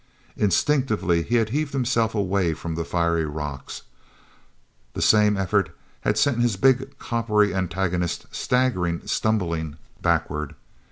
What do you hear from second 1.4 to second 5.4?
heaved himself away from the fiery rocks; the same